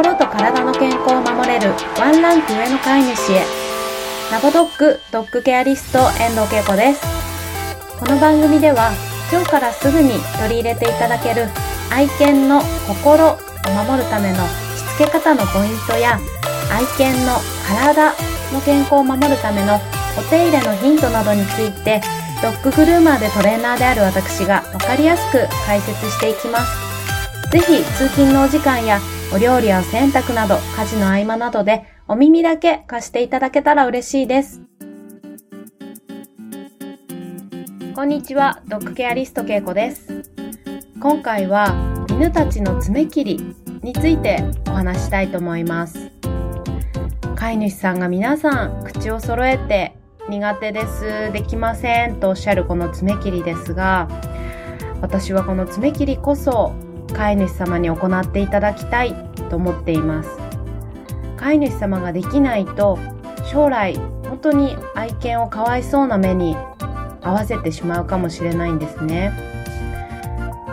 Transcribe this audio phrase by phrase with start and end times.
[0.00, 3.44] 心と体の健康を守れるワンランク上の飼い主へ
[4.32, 7.02] ラボドッグドッグケアリスト遠藤恵子です
[7.98, 8.92] この番組では
[9.30, 11.48] 今日からすぐに取り入れていただける
[11.92, 13.36] 愛犬の心を
[13.84, 14.38] 守るための
[14.72, 16.18] しつけ方のポイントや
[16.72, 17.36] 愛犬の
[17.68, 18.14] 体
[18.54, 19.76] の健康を守るための
[20.16, 22.00] お手入れのヒントなどについて
[22.40, 26.90] ドッググルーマーでトレーナーである私がわかりやすく解説していきます。
[27.50, 29.00] ぜひ通勤のお時間や
[29.32, 34.60] お料理や洗濯など家事の合間などでお耳だけ貸していただけたら嬉しいです。
[37.94, 40.24] こんにちは、ドッグケアリストけいこです。
[41.00, 41.72] 今回は
[42.10, 46.10] 犬たちの爪切りについてお話したいと思います。
[47.36, 49.94] 飼い主さんが皆さん口を揃えて
[50.28, 54.08] 苦手です、できませんとおっしゃるこの爪切りですが、
[55.00, 56.74] 私はこの爪切りこそ
[57.12, 59.14] 飼い主様に行っていただきたい
[59.50, 60.30] と思っています。
[61.36, 62.98] 飼い主様ができないと
[63.50, 66.56] 将来本当に愛犬をかわいそうな目に
[67.22, 69.32] 合わせてしまうかもしれないんですね。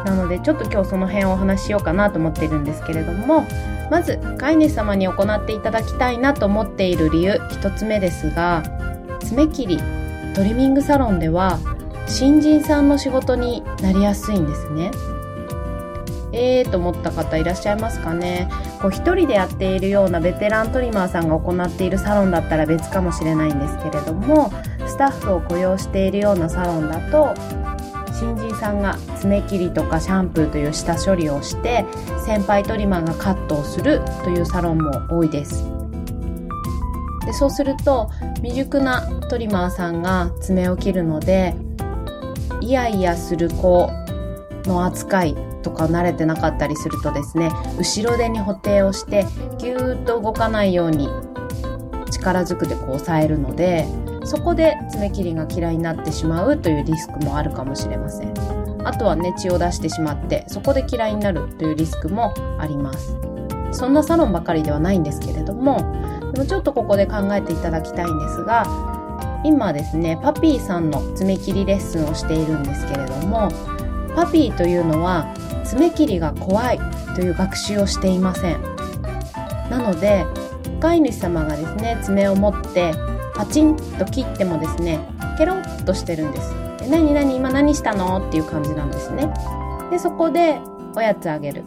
[0.05, 3.45] なのでちょっと今日その辺をお話ししようかなと思っているんですけれども
[3.91, 8.63] まず飼い主様に行っていただきたいなと思っている理由1つ目ですが
[9.19, 9.77] 爪切り
[10.33, 11.59] トリミングサロンでは
[12.07, 14.91] 新人さんの仕事になりやすいんですね。
[16.38, 18.47] えーと思った方いらっしゃいますかね。
[18.80, 24.52] こう一人でやっているようなベテラントリマーさんが行っているサロンだったら別かもしれないんですけれども
[24.85, 27.33] スタッフを雇用しているようなサロンだと
[28.13, 31.85] 新人さんが爪切りとかシャンプーという下処理をして
[32.23, 35.66] 先輩トリマーがカットをするというサロンも多いです。
[37.25, 41.55] でそうすると未熟なトリマーさんが爪を切るので
[42.61, 43.89] イヤイヤする子
[44.66, 49.25] の扱いとか慣れてなかったりするとですね後ろ手に補定をして
[49.57, 51.09] ぎゅーっと動かないように
[52.09, 53.85] 力ずくでこう押さえるので
[54.23, 58.33] そこで爪切りが嫌いになってしまうというリスクもあるかもしれません。
[58.85, 63.17] あとはね血を出してしまってそこで嫌いになるというリスクもあります。
[63.73, 65.77] そんなサロンばかりではないんですけれども
[66.33, 68.66] でもちょっとここで考えていただきたいんですが
[69.44, 73.50] 今ですねパピーさんの爪切りレッスンをしているんですけれども
[74.17, 75.31] パピーというのは
[75.63, 76.79] 爪切りが怖い
[77.13, 78.61] という学習をしていません。
[79.69, 80.25] なので
[80.79, 82.95] 飼い主様がですね爪を持って
[83.35, 85.00] パチンと切ってもですね
[85.38, 86.51] ケロッとしてるんです。
[86.79, 89.31] で何何今何したのっていう感じなんですね。
[89.91, 90.57] でそこで
[90.95, 91.63] おやつあげる。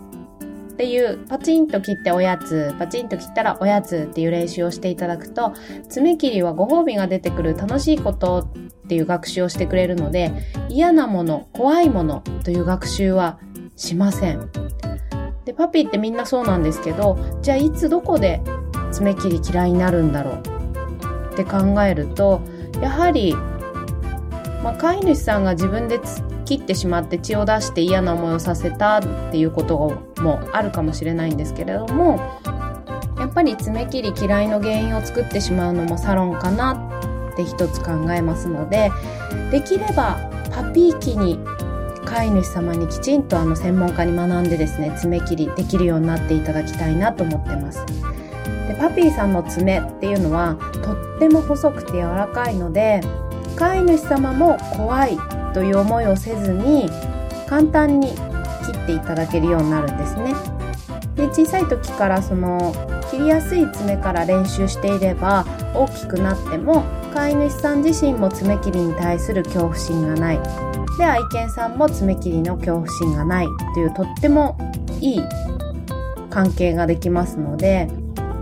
[0.72, 5.53] っていうパチンと切っておやつパチンと切ったらおやつっていう練習をしていただくと
[5.89, 8.49] 爪切りはご褒美が出てくる楽しいこと
[8.91, 10.33] っていう学習をしてくれるので
[10.69, 13.39] 嫌なもの怖いものという学習は
[13.77, 14.51] しません。
[15.45, 18.43] で、パピーってみんなそうなんですけど、じゃあいつどこで
[18.91, 21.33] 爪切り嫌いになるんだろう？
[21.33, 22.41] って考えると、
[22.83, 23.33] やはり、
[24.65, 26.01] まあ、飼い主さんが自分で
[26.45, 32.19] 切ってしまって血を出して嫌な思いをさせたっていうこともあるかもしれないんですけれども、
[33.19, 37.00] やっぱり爪切り嫌いの原因を作ってしまうのもサロンかな
[37.43, 38.91] って一つ考えますので、
[39.51, 40.19] できれば
[40.51, 41.39] パピー機に
[42.05, 47.84] 飼い主様にきちんとあの専門家に学んでですね爪切りできるようになっていただきたいなと思ってます。
[48.69, 53.01] でパピーさんの爪っていうのはとっても細くて柔らかいので
[53.57, 55.19] 飼い主様も怖い
[55.55, 56.89] という思いをせずに
[57.49, 58.15] 簡単に切
[58.77, 60.34] っていただけるようになるんですね。
[61.17, 62.75] で小さい時からその
[63.21, 65.45] りやすい爪から練習していれば
[65.75, 70.41] 大きくなっても飼い主さん自身も爪切りに対する恐怖心がない。
[70.99, 73.49] で愛犬さんも爪切りの恐怖心がない。
[73.75, 74.57] というとっても
[75.01, 75.23] いい
[76.29, 77.89] 関係ができますので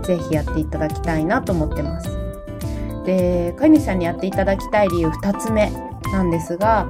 [0.03, 2.09] ぜひやっていただきたいなと思ってます。
[3.05, 5.71] で飼い主さんにやっていただきたい理由2つ目
[6.11, 6.87] なんですが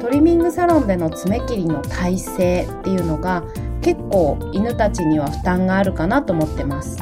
[0.00, 3.42] トリミングサロンでの爪切りの体勢っていうのが
[3.86, 6.98] 結構犬たちには負担があるかなと思ってます。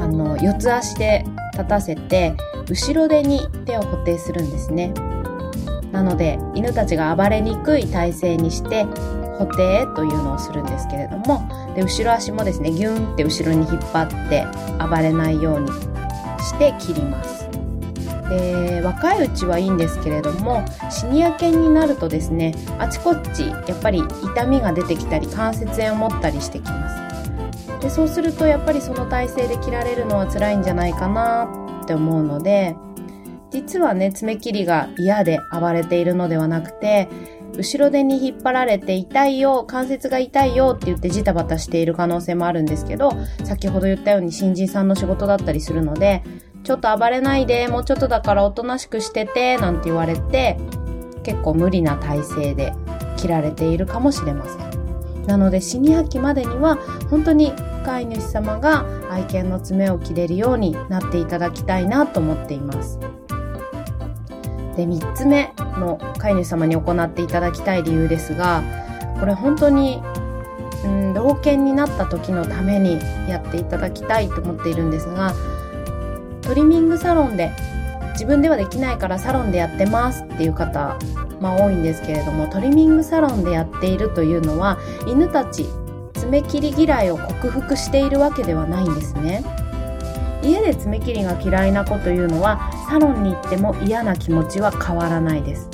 [0.00, 2.34] あの四つ足で立たせて
[2.68, 4.92] 後ろ手に手を固定するんですね。
[5.92, 8.86] なので犬たちが暴れにくい体勢にして
[9.38, 14.44] 補定というのをするんですけれどもで後ろ足もですねギュンって後ろに引っ張って
[14.84, 15.68] 暴れないように
[16.40, 17.47] して切ります。
[18.28, 27.80] で若いうちはいいんですけれどもシニア犬になるとですねあちこちやっぱり痛みが出てきたり関節炎を持ったりしてきます。
[27.80, 32.76] でそうするとやっぱりその体勢で切られるのは辛いんじゃないかなって思うので
[33.50, 37.08] 実はね、爪切りが嫌で暴れているのではなくて、
[37.56, 43.10] 後ろ手に引っ張られて痛いよ、関節が痛いよって言ってジタバタしている可能性もあるんですけど、
[43.44, 46.22] 先ほど言ったように新人さんの仕事だったりするので、
[46.68, 50.58] ちょっと暴れないで、もうちょっとだからおとなしくしてて、なんて言われて、
[51.22, 52.74] 結構無理な体勢で
[53.16, 55.24] 切られているかもしれません。
[55.24, 56.76] なのでシニア期までには
[57.08, 57.54] 本当に
[57.86, 62.98] 飼い主様が愛犬の爪を切れるようになっていただきたいなと思っています。
[64.76, 68.62] で、3つ目の飼い主様に行っていただきたい理由ですが、
[69.18, 70.02] これ本当に、
[70.84, 75.32] うん、老犬になった時のためにやっていただきたいと思っているんですが、
[76.48, 77.52] トリミングサロンで
[78.12, 80.98] 自分ではできないからサロンでやってますっていう方、
[81.42, 85.66] まあ多いんですけれども、トリミングサロンでやっているというのは、犬たち、
[86.14, 89.44] 爪切り嫌いを克服しているわけではないんですね。
[90.42, 95.68] 家で爪切りが嫌いな子というのはサロンに行っても嫌な気持ちは変わらないです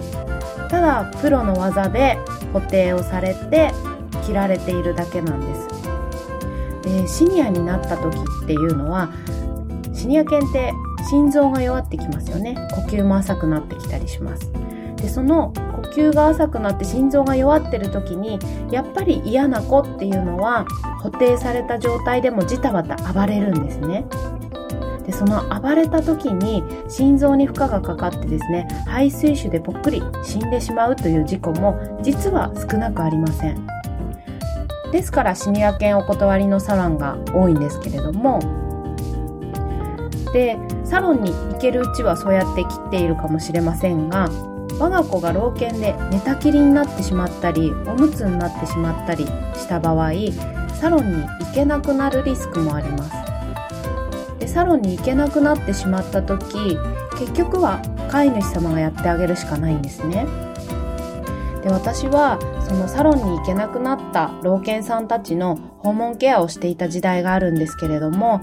[0.70, 2.18] ただプロの技で
[2.52, 3.72] 固定をされて
[4.26, 9.10] 切られているだけなんですでシニアになった時っていうのは
[10.04, 10.74] シニア犬って
[11.08, 12.54] 心臓が弱ってきますよね。
[12.74, 14.52] 呼吸も浅くなってきたりします。
[14.96, 18.38] でその呼吸が浅くなって心臓が弱ってる時に
[18.70, 20.66] やっぱり嫌な子っていうのは
[21.02, 24.04] 固定された状態でもジタバタ暴れるんですね。
[25.06, 33.66] でその暴れた時に心臓に負荷がかかってですね肺水腫でぽっくり死んでしまうという事故も実は少なくありません。
[34.92, 38.38] ですからシニア犬お断りのサロンが多いんですけれども
[40.34, 44.28] でサロンに行けるうちはそうやって切っているかもしれませんが
[44.80, 50.10] 我が子が老犬で寝たきりになってしまったりおむつになってしまったりした場合
[50.74, 53.12] サロンに行けなくなるリスクもあります。
[54.40, 56.76] でサロンに行けなくなってしまった時
[57.16, 60.26] 結局は飼い主様がやってあげるしかないんですね。
[61.62, 68.40] で私はそのサロンに行けなくなった老犬さんたちの訪問ケアをしていた時代があるんですけれども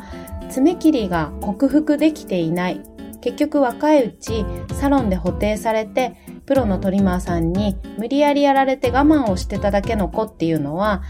[0.52, 2.82] 爪切りが克服できていない
[3.22, 6.16] 結局若いうちサロンで補填されて
[6.46, 11.04] プロのトリマーさんに無理やりやられて我慢をしてただけの子っていうのは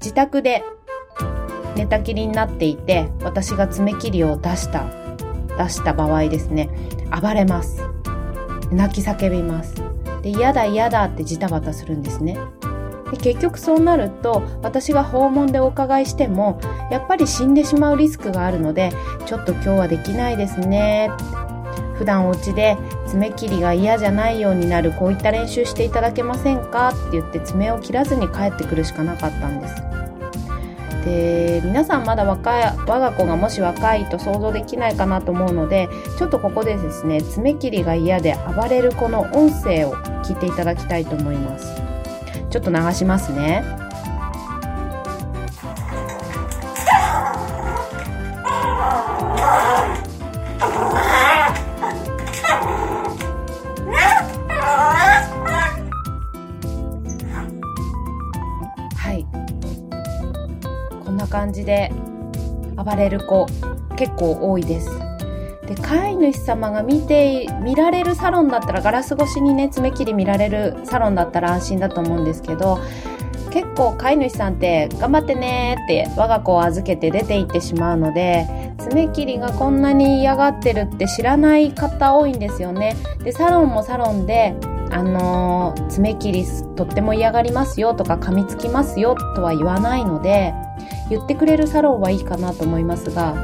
[0.00, 0.64] 自宅で
[1.80, 4.84] 寝たきりになっていて、私が爪切りを出した、
[5.56, 6.68] 出した場合ですね、
[7.22, 7.82] 暴れます。
[8.70, 9.74] 泣き叫びます。
[10.22, 12.36] で、嫌だ嫌だってジタバタするんですね。
[13.10, 16.60] で結局そうなると私が訪問でお伺いしても
[16.90, 18.92] やっぱり死んでしまうリスクがあるので
[19.26, 21.10] ちょっと今日はできないですね。
[21.96, 26.88] 普段お家で爪切りが嫌じゃないようになるこういった練習していただけませんか？
[26.88, 29.74] って言って爪を切らずに帰ってくるしかなかったんです。
[31.04, 41.89] で皆さんまだ若い我が子がもし若いと想像できないかなと思うのでちょっとここでですね爪切りが嫌で暴れる子の音声を聞いていただきたいと思います。
[42.50, 43.64] ちょっと流しますね
[61.30, 61.90] 感じで
[62.76, 63.46] 暴れる子
[63.96, 65.09] 結構多いです。
[65.70, 72.80] で、飼い主様が見て、見られるサロンだったら、ガラス越しにね、爪切り見られるサロンだったら安心だと思うんですけど、
[73.52, 78.46] 結構飼い主さんって頑張ってねって我が子を預けて出て行ってしまうので
[78.78, 82.96] 爪切りがこんなに嫌がってるって知らない方多いんですよね。
[83.24, 84.54] でサロンもサロンで
[84.92, 86.44] あのー、爪切り
[86.76, 90.52] とっても嫌がりますよとか噛みつきますよとは言わないので
[91.08, 93.34] 言ってくれるサロンはいいかなと思いますが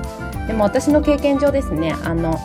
[0.46, 2.38] でも私の経験上ですねあの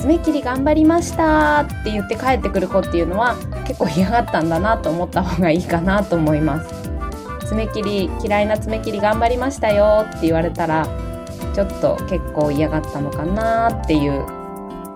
[0.00, 6.90] 爪切り頑張りましたって言って帰ってくる子っていうのは結構嫌がったんだなと思った方がいいかなと思います
[7.48, 10.86] 爪切り嫌いな爪切り頑張りましたよって言われたら
[11.54, 14.26] ちょっと結構嫌がったのかなっていう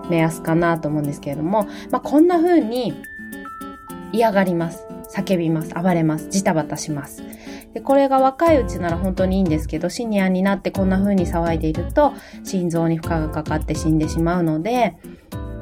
[0.09, 2.93] 目安かなと思うんですけれども、まあ、こんな風に
[4.11, 4.85] 嫌がります。
[5.09, 5.73] 叫びます。
[5.73, 6.29] 暴れます。
[6.29, 7.23] ジタバタします。
[7.73, 12.13] で、これが若いうちなら本当にいいんですけど、シニアになってこんな風に騒いでいると、
[12.43, 14.97] 心臓に負荷がかかって死んでしまうので、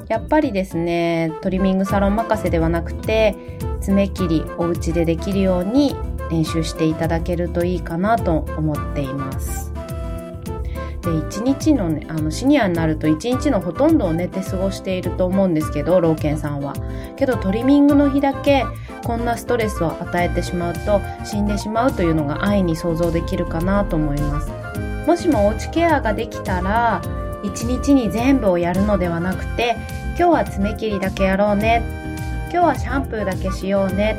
[0.08, 3.36] やっぱりですね、トリミングサロン任せではなくて、
[3.80, 5.94] 爪切りお家でできるように
[6.30, 9.69] 練習していただけるといいかなと思っています。
[11.00, 16.74] で1日のねあのシニアになると1日のほとんどを寝て過ごしていると思うんですけど老犬さんは。
[17.16, 18.64] けどトリミングの日だけ
[19.04, 24.50] こんなストレスを与えてしまうと死んでしまうというのが安易に想像できるかなと思います。
[25.06, 27.00] もしもおうちケアができたら
[27.42, 29.76] 1日に全部をやるのではなくて
[30.18, 31.82] 今日は爪切りだけやろうね。
[32.52, 34.16] 今日はシャンプーだけしようね。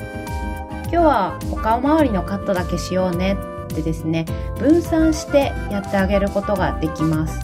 [0.83, 3.50] 今日はお顔周りのカットだけしようね。
[3.71, 4.25] ってですね
[4.59, 7.39] 分散してやってあげることができます。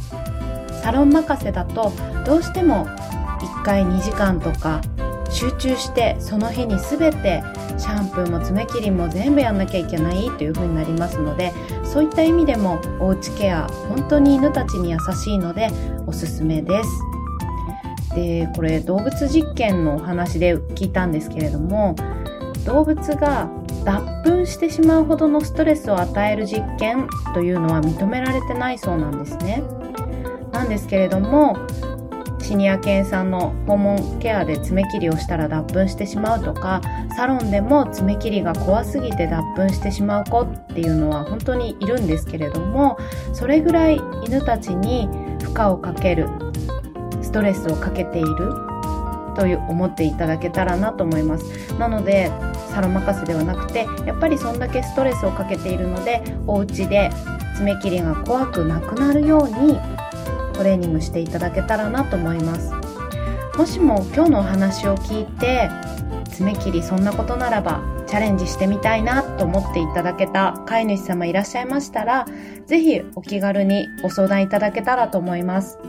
[0.82, 1.92] サロン任せだと
[2.26, 4.82] どうしても1回2時間とか
[5.30, 7.44] 集中してその日に全て
[7.78, 11.52] シャンプーも爪切りも全部やんなきゃいけないという風になりますので
[11.84, 15.70] そういった意味でもおうちケア本当に犬たちに優しいので
[16.06, 16.90] おすすめです。
[18.16, 21.96] でこれ動物実験のお話で聞いたんですけれども
[22.66, 23.50] 動物が
[23.88, 29.64] 脱粉してしまうほどのストレスを与える実験というのは認められてないそうなんですね。
[30.52, 31.56] なんですけれども
[32.42, 36.82] シニア犬さんの訪問ケアで爪切りをしたら脱粉してしまうとか
[37.16, 42.98] サロンでも爪切りが怖すぎて脱粉してしまう子っていうのは本当にいるんですけれども
[43.32, 45.08] それぐらい犬たちに
[45.42, 46.28] 負荷をかける
[47.22, 48.54] ストレスをかけている
[49.38, 51.74] という思っていただけたらなと思います。
[51.76, 52.32] なので
[52.78, 57.10] サロン任せではなくてやっぱりそんだけストレスをかけているのでお家で
[57.56, 59.80] 爪切りが怖くなくなるように
[60.54, 62.72] トレーニングしていただけたらなと思います。
[63.58, 65.72] もしも今日のお話を聞いて
[66.30, 72.28] 爪切りそんなことならばチャレンジしてみたいなと思っていただけた飼い主様いらっしゃいましたら
[72.68, 75.80] ぜひお気軽にご相談いただけたらと思います。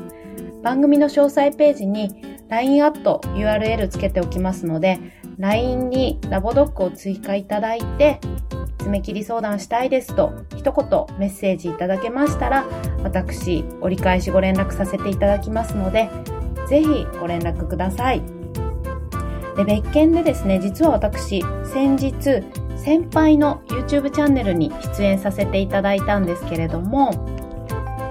[0.62, 4.99] 番組の詳細ページに LINE アット URL つけておきますので
[5.38, 8.21] LINE にラボドッグを追加いただいて
[8.79, 12.65] 爪切り相談したいですと一言メッセージいただけましたら
[13.03, 16.09] 私折り返しご連絡させていただきますので
[16.69, 18.23] ぜひご連絡ください。
[19.57, 22.45] で別件でですね実は私先日
[22.77, 27.11] 先輩の YouTube チャンネルに出演させていただいたんですけれども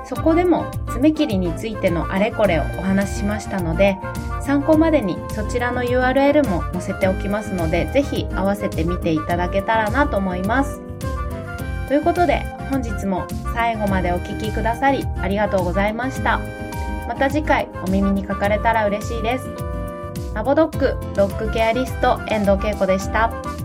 [0.07, 3.97] そこでも爪切りについてのあれこれをお話ししましたので
[4.41, 10.81] 参考までにそちらの URL も載せておきますのでぜひ合わせてみていただけたらなと思います。
[11.89, 16.39] ということで本日も最後までお聴きくださりありがとうございました。
[17.07, 19.45] また次回お耳にかかれたら嬉しいです。
[20.33, 23.56] ラボドッグドッグケアリスト遠藤恵子でした。